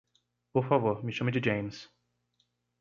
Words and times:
Por 0.51 0.65
favor, 0.65 1.03
me 1.03 1.13
chame 1.13 1.31
de 1.31 1.39
James. 1.41 1.87